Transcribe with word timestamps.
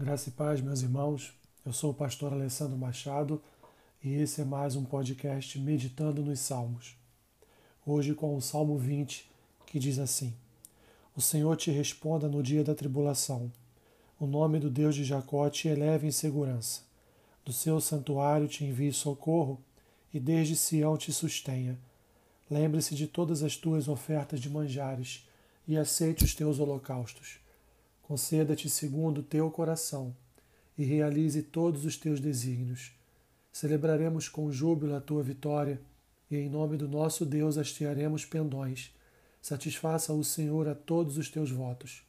Graça 0.00 0.28
e 0.28 0.32
paz, 0.32 0.60
meus 0.60 0.80
irmãos. 0.80 1.34
Eu 1.66 1.72
sou 1.72 1.90
o 1.90 1.94
pastor 1.94 2.32
Alessandro 2.32 2.78
Machado 2.78 3.42
e 4.00 4.14
esse 4.14 4.40
é 4.40 4.44
mais 4.44 4.76
um 4.76 4.84
podcast 4.84 5.58
Meditando 5.58 6.22
nos 6.22 6.38
Salmos. 6.38 6.96
Hoje 7.84 8.14
com 8.14 8.36
o 8.36 8.40
Salmo 8.40 8.78
20, 8.78 9.28
que 9.66 9.76
diz 9.76 9.98
assim: 9.98 10.32
O 11.16 11.20
Senhor 11.20 11.56
te 11.56 11.72
responda 11.72 12.28
no 12.28 12.44
dia 12.44 12.62
da 12.62 12.76
tribulação. 12.76 13.50
O 14.20 14.26
nome 14.28 14.60
do 14.60 14.70
Deus 14.70 14.94
de 14.94 15.02
Jacó 15.02 15.50
te 15.50 15.66
eleve 15.66 16.06
em 16.06 16.12
segurança. 16.12 16.82
Do 17.44 17.52
seu 17.52 17.80
santuário 17.80 18.46
te 18.46 18.64
envie 18.64 18.92
socorro 18.92 19.60
e 20.14 20.20
desde 20.20 20.54
Sião 20.54 20.96
te 20.96 21.12
sustenha. 21.12 21.76
Lembre-se 22.48 22.94
de 22.94 23.08
todas 23.08 23.42
as 23.42 23.56
tuas 23.56 23.88
ofertas 23.88 24.38
de 24.38 24.48
manjares 24.48 25.28
e 25.66 25.76
aceite 25.76 26.22
os 26.22 26.36
teus 26.36 26.60
holocaustos 26.60 27.40
conceda-te 28.08 28.70
segundo 28.70 29.18
o 29.18 29.22
teu 29.22 29.50
coração 29.50 30.16
e 30.78 30.82
realize 30.82 31.42
todos 31.42 31.84
os 31.84 31.94
teus 31.94 32.20
desígnios. 32.20 32.90
Celebraremos 33.52 34.30
com 34.30 34.50
júbilo 34.50 34.94
a 34.96 35.00
tua 35.00 35.22
vitória 35.22 35.78
e 36.30 36.36
em 36.36 36.48
nome 36.48 36.78
do 36.78 36.88
nosso 36.88 37.26
Deus 37.26 37.58
hastearemos 37.58 38.24
pendões. 38.24 38.94
Satisfaça 39.42 40.14
o 40.14 40.24
Senhor 40.24 40.66
a 40.68 40.74
todos 40.74 41.18
os 41.18 41.28
teus 41.28 41.50
votos. 41.50 42.02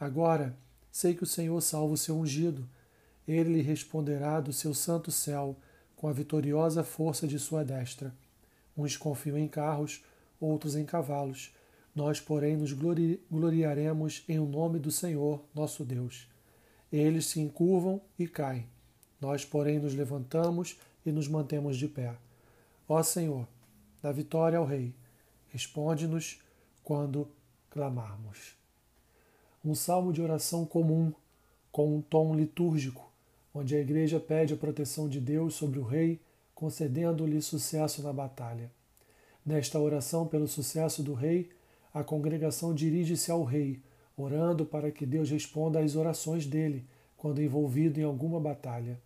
Agora, 0.00 0.56
sei 0.90 1.14
que 1.14 1.22
o 1.22 1.26
Senhor 1.26 1.60
salva 1.60 1.94
o 1.94 1.98
seu 1.98 2.16
ungido. 2.16 2.68
Ele 3.26 3.54
lhe 3.54 3.62
responderá 3.62 4.40
do 4.40 4.52
seu 4.52 4.74
santo 4.74 5.12
céu 5.12 5.56
com 5.94 6.08
a 6.08 6.12
vitoriosa 6.12 6.82
força 6.82 7.28
de 7.28 7.38
sua 7.38 7.64
destra. 7.64 8.12
Uns 8.76 8.96
confiam 8.96 9.38
em 9.38 9.46
carros, 9.46 10.02
outros 10.40 10.74
em 10.74 10.84
cavalos 10.84 11.52
nós, 11.98 12.20
porém, 12.20 12.56
nos 12.56 12.72
glori 12.72 13.20
gloriaremos 13.28 14.22
em 14.28 14.38
o 14.38 14.46
nome 14.46 14.78
do 14.78 14.88
Senhor, 14.88 15.42
nosso 15.52 15.84
Deus. 15.84 16.28
Eles 16.92 17.26
se 17.26 17.40
encurvam 17.40 18.00
e 18.16 18.28
caem. 18.28 18.68
Nós, 19.20 19.44
porém, 19.44 19.80
nos 19.80 19.94
levantamos 19.94 20.78
e 21.04 21.10
nos 21.10 21.26
mantemos 21.26 21.76
de 21.76 21.88
pé. 21.88 22.14
Ó 22.88 23.02
Senhor, 23.02 23.48
dá 24.00 24.12
vitória 24.12 24.60
ao 24.60 24.64
Rei. 24.64 24.94
Responde-nos 25.48 26.40
quando 26.84 27.28
clamarmos. 27.68 28.54
Um 29.64 29.74
salmo 29.74 30.12
de 30.12 30.22
oração 30.22 30.64
comum, 30.64 31.12
com 31.72 31.96
um 31.96 32.00
tom 32.00 32.32
litúrgico, 32.32 33.10
onde 33.52 33.74
a 33.74 33.80
Igreja 33.80 34.20
pede 34.20 34.54
a 34.54 34.56
proteção 34.56 35.08
de 35.08 35.20
Deus 35.20 35.54
sobre 35.54 35.80
o 35.80 35.84
Rei, 35.84 36.20
concedendo-lhe 36.54 37.42
sucesso 37.42 38.04
na 38.04 38.12
batalha. 38.12 38.70
Nesta 39.44 39.80
oração 39.80 40.28
pelo 40.28 40.46
sucesso 40.46 41.02
do 41.02 41.12
Rei, 41.12 41.57
a 41.98 42.04
congregação 42.04 42.72
dirige-se 42.72 43.28
ao 43.28 43.42
rei, 43.42 43.82
orando 44.16 44.64
para 44.64 44.90
que 44.92 45.04
Deus 45.04 45.30
responda 45.30 45.80
às 45.80 45.96
orações 45.96 46.46
dele 46.46 46.86
quando 47.16 47.42
envolvido 47.42 47.98
em 47.98 48.04
alguma 48.04 48.38
batalha. 48.38 49.00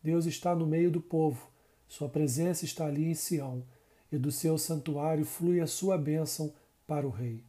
Deus 0.00 0.26
está 0.26 0.54
no 0.54 0.64
meio 0.64 0.92
do 0.92 1.00
povo, 1.00 1.50
sua 1.88 2.08
presença 2.08 2.64
está 2.64 2.86
ali 2.86 3.04
em 3.10 3.14
Sião, 3.14 3.64
e 4.12 4.16
do 4.16 4.30
seu 4.30 4.56
santuário 4.56 5.24
flui 5.24 5.60
a 5.60 5.66
sua 5.66 5.98
bênção 5.98 6.52
para 6.86 7.04
o 7.04 7.10
rei. 7.10 7.42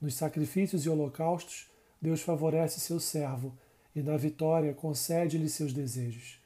Nos 0.00 0.14
sacrifícios 0.14 0.84
e 0.84 0.88
holocaustos, 0.88 1.70
Deus 2.02 2.20
favorece 2.20 2.80
seu 2.80 2.98
servo, 2.98 3.56
e 3.94 4.02
na 4.02 4.16
vitória 4.16 4.74
concede-lhe 4.74 5.48
seus 5.48 5.72
desejos. 5.72 6.40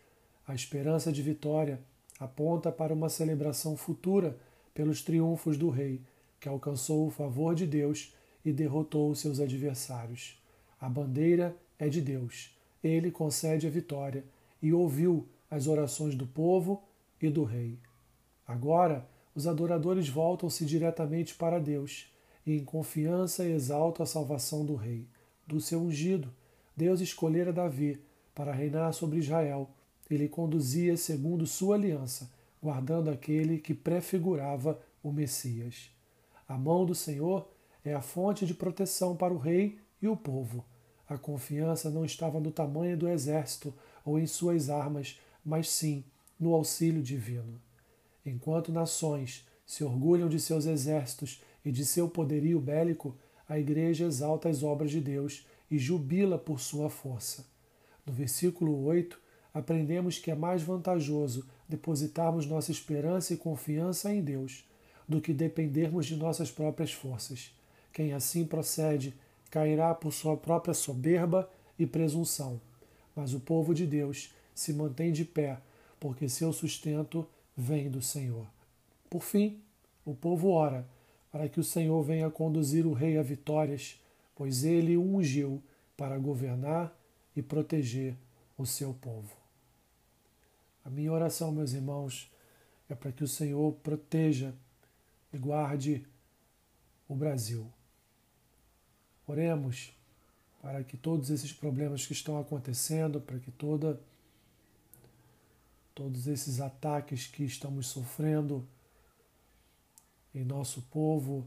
A 0.46 0.54
esperança 0.54 1.10
de 1.10 1.22
vitória 1.22 1.80
aponta 2.20 2.70
para 2.70 2.92
uma 2.92 3.08
celebração 3.08 3.78
futura 3.78 4.38
pelos 4.74 5.02
triunfos 5.02 5.56
do 5.56 5.70
rei 5.70 6.02
que 6.42 6.48
alcançou 6.48 7.06
o 7.06 7.10
favor 7.10 7.54
de 7.54 7.64
Deus 7.64 8.12
e 8.44 8.52
derrotou 8.52 9.14
seus 9.14 9.38
adversários. 9.38 10.42
A 10.80 10.88
bandeira 10.88 11.56
é 11.78 11.88
de 11.88 12.00
Deus. 12.00 12.50
Ele 12.82 13.12
concede 13.12 13.64
a 13.64 13.70
vitória 13.70 14.24
e 14.60 14.72
ouviu 14.72 15.28
as 15.48 15.68
orações 15.68 16.16
do 16.16 16.26
povo 16.26 16.82
e 17.20 17.30
do 17.30 17.44
rei. 17.44 17.78
Agora, 18.44 19.08
os 19.36 19.46
adoradores 19.46 20.08
voltam-se 20.08 20.66
diretamente 20.66 21.32
para 21.36 21.60
Deus 21.60 22.12
e, 22.44 22.56
em 22.56 22.64
confiança, 22.64 23.44
exaltam 23.44 24.02
a 24.02 24.06
salvação 24.06 24.66
do 24.66 24.74
rei, 24.74 25.06
do 25.46 25.60
seu 25.60 25.80
ungido. 25.80 26.28
Deus 26.76 27.00
escolhera 27.00 27.52
Davi 27.52 28.00
para 28.34 28.50
reinar 28.50 28.92
sobre 28.92 29.20
Israel. 29.20 29.70
Ele 30.10 30.28
conduzia 30.28 30.96
segundo 30.96 31.46
sua 31.46 31.76
aliança, 31.76 32.32
guardando 32.60 33.10
aquele 33.10 33.58
que 33.58 33.74
prefigurava 33.74 34.80
o 35.04 35.12
Messias. 35.12 35.92
A 36.52 36.58
mão 36.58 36.84
do 36.84 36.94
Senhor 36.94 37.48
é 37.82 37.94
a 37.94 38.02
fonte 38.02 38.44
de 38.44 38.52
proteção 38.52 39.16
para 39.16 39.32
o 39.32 39.38
rei 39.38 39.78
e 40.02 40.06
o 40.06 40.14
povo. 40.14 40.62
A 41.08 41.16
confiança 41.16 41.88
não 41.88 42.04
estava 42.04 42.38
no 42.38 42.52
tamanho 42.52 42.94
do 42.94 43.08
exército 43.08 43.72
ou 44.04 44.18
em 44.18 44.26
suas 44.26 44.68
armas, 44.68 45.18
mas 45.42 45.70
sim 45.70 46.04
no 46.38 46.52
auxílio 46.52 47.02
divino. 47.02 47.58
Enquanto 48.22 48.70
nações 48.70 49.48
se 49.64 49.82
orgulham 49.82 50.28
de 50.28 50.38
seus 50.38 50.66
exércitos 50.66 51.42
e 51.64 51.72
de 51.72 51.86
seu 51.86 52.06
poderio 52.06 52.60
bélico, 52.60 53.16
a 53.48 53.58
Igreja 53.58 54.04
exalta 54.04 54.50
as 54.50 54.62
obras 54.62 54.90
de 54.90 55.00
Deus 55.00 55.46
e 55.70 55.78
jubila 55.78 56.36
por 56.36 56.60
sua 56.60 56.90
força. 56.90 57.46
No 58.04 58.12
versículo 58.12 58.84
8, 58.84 59.18
aprendemos 59.54 60.18
que 60.18 60.30
é 60.30 60.34
mais 60.34 60.62
vantajoso 60.62 61.48
depositarmos 61.66 62.44
nossa 62.44 62.70
esperança 62.70 63.32
e 63.32 63.38
confiança 63.38 64.12
em 64.12 64.20
Deus 64.20 64.70
do 65.08 65.20
que 65.20 65.32
dependermos 65.32 66.06
de 66.06 66.16
nossas 66.16 66.50
próprias 66.50 66.92
forças. 66.92 67.54
Quem 67.92 68.12
assim 68.12 68.44
procede 68.44 69.14
cairá 69.50 69.94
por 69.94 70.12
sua 70.12 70.36
própria 70.36 70.74
soberba 70.74 71.50
e 71.78 71.86
presunção. 71.86 72.60
Mas 73.14 73.34
o 73.34 73.40
povo 73.40 73.74
de 73.74 73.86
Deus 73.86 74.32
se 74.54 74.72
mantém 74.72 75.12
de 75.12 75.24
pé, 75.24 75.58
porque 76.00 76.28
seu 76.28 76.52
sustento 76.52 77.26
vem 77.56 77.90
do 77.90 78.00
Senhor. 78.00 78.46
Por 79.10 79.22
fim, 79.22 79.60
o 80.04 80.14
povo 80.14 80.50
ora 80.50 80.86
para 81.30 81.48
que 81.48 81.60
o 81.60 81.64
Senhor 81.64 82.02
venha 82.02 82.30
conduzir 82.30 82.86
o 82.86 82.92
rei 82.92 83.16
a 83.16 83.22
vitórias, 83.22 84.00
pois 84.34 84.64
ele 84.64 84.96
o 84.96 85.02
ungiu 85.02 85.62
para 85.96 86.18
governar 86.18 86.94
e 87.34 87.42
proteger 87.42 88.14
o 88.58 88.66
seu 88.66 88.92
povo. 88.92 89.34
A 90.84 90.90
minha 90.90 91.12
oração, 91.12 91.52
meus 91.52 91.72
irmãos, 91.72 92.30
é 92.88 92.94
para 92.94 93.12
que 93.12 93.24
o 93.24 93.28
Senhor 93.28 93.72
proteja 93.82 94.54
e 95.32 95.38
guarde 95.38 96.06
o 97.08 97.14
Brasil. 97.14 97.70
Oremos 99.26 99.96
para 100.60 100.84
que 100.84 100.96
todos 100.96 101.30
esses 101.30 101.52
problemas 101.52 102.06
que 102.06 102.12
estão 102.12 102.38
acontecendo, 102.38 103.20
para 103.20 103.38
que 103.38 103.50
toda 103.50 104.00
todos 105.94 106.26
esses 106.26 106.60
ataques 106.60 107.26
que 107.26 107.44
estamos 107.44 107.88
sofrendo 107.88 108.66
em 110.34 110.42
nosso 110.42 110.80
povo 110.82 111.46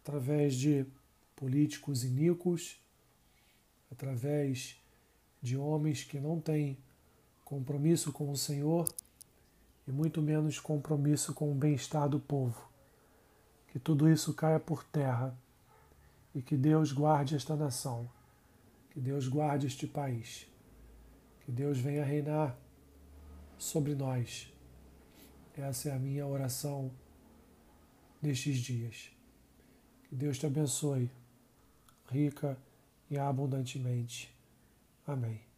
através 0.00 0.54
de 0.54 0.86
políticos 1.34 2.04
iníquos, 2.04 2.78
através 3.90 4.76
de 5.42 5.56
homens 5.56 6.04
que 6.04 6.20
não 6.20 6.40
têm 6.40 6.78
compromisso 7.44 8.12
com 8.12 8.30
o 8.30 8.36
Senhor, 8.36 8.88
e 9.86 9.92
muito 9.92 10.20
menos 10.20 10.58
compromisso 10.58 11.32
com 11.32 11.50
o 11.50 11.54
bem-estar 11.54 12.08
do 12.08 12.18
povo. 12.18 12.68
Que 13.68 13.78
tudo 13.78 14.08
isso 14.08 14.34
caia 14.34 14.58
por 14.58 14.82
terra 14.84 15.36
e 16.34 16.42
que 16.42 16.56
Deus 16.56 16.92
guarde 16.92 17.36
esta 17.36 17.54
nação, 17.54 18.08
que 18.90 19.00
Deus 19.00 19.28
guarde 19.28 19.66
este 19.66 19.86
país, 19.86 20.46
que 21.44 21.52
Deus 21.52 21.78
venha 21.78 22.04
reinar 22.04 22.56
sobre 23.58 23.94
nós. 23.94 24.52
Essa 25.56 25.90
é 25.90 25.92
a 25.92 25.98
minha 25.98 26.26
oração 26.26 26.90
nestes 28.20 28.58
dias. 28.58 29.10
Que 30.08 30.14
Deus 30.14 30.38
te 30.38 30.46
abençoe, 30.46 31.10
rica 32.10 32.58
e 33.10 33.18
abundantemente. 33.18 34.34
Amém. 35.06 35.55